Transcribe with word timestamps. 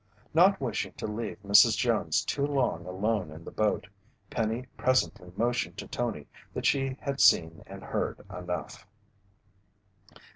Not 0.33 0.59
wishing 0.59 0.93
to 0.93 1.05
leave 1.05 1.37
Mrs. 1.45 1.77
Jones 1.77 2.25
too 2.25 2.43
long 2.43 2.87
alone 2.87 3.29
in 3.29 3.43
the 3.45 3.51
boat, 3.51 3.85
Penny 4.31 4.65
presently 4.75 5.31
motioned 5.37 5.77
to 5.77 5.87
Tony 5.87 6.25
that 6.55 6.65
she 6.65 6.97
had 7.01 7.21
seen 7.21 7.61
and 7.67 7.83
heard 7.83 8.19
enough. 8.35 8.87